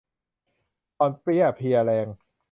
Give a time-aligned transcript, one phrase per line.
[0.99, 2.07] อ่อนเปลี้ยเพลียแรง